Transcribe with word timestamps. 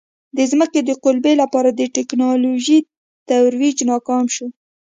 د 0.37 0.39
ځمکې 0.51 0.79
د 0.83 0.91
قُلبې 1.03 1.33
لپاره 1.41 1.69
د 1.73 1.81
ټکنالوژۍ 1.95 2.79
ترویج 3.27 3.77
ناکام 3.89 4.25
شو. 4.35 4.47